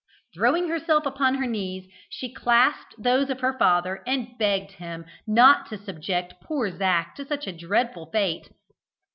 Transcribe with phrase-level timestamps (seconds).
[0.33, 5.67] Throwing herself upon her knees, she clasped those of her father, and begged him not
[5.69, 8.49] to subject poor Zac to such a dreadful fate.